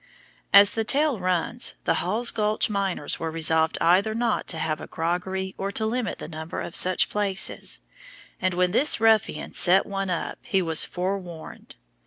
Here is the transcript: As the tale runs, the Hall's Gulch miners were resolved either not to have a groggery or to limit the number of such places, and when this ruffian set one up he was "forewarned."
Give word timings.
As 0.51 0.71
the 0.71 0.83
tale 0.83 1.19
runs, 1.19 1.75
the 1.83 1.93
Hall's 2.01 2.31
Gulch 2.31 2.71
miners 2.71 3.19
were 3.19 3.29
resolved 3.29 3.77
either 3.81 4.15
not 4.15 4.47
to 4.47 4.57
have 4.57 4.81
a 4.81 4.87
groggery 4.87 5.53
or 5.59 5.71
to 5.73 5.85
limit 5.85 6.17
the 6.17 6.27
number 6.27 6.59
of 6.59 6.75
such 6.75 7.07
places, 7.07 7.81
and 8.41 8.55
when 8.55 8.71
this 8.71 8.99
ruffian 8.99 9.53
set 9.53 9.85
one 9.85 10.09
up 10.09 10.39
he 10.41 10.59
was 10.59 10.83
"forewarned." 10.85 11.75